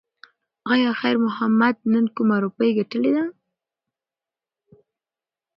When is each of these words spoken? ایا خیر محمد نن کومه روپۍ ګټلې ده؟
ایا 0.73 0.91
خیر 0.99 1.17
محمد 1.25 1.75
نن 1.93 2.05
کومه 2.15 2.37
روپۍ 2.43 2.69
ګټلې 2.77 3.11
ده؟ 3.17 3.23